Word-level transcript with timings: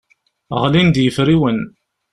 Ɣlin-d 0.61 0.97
yefriwen. 1.03 1.59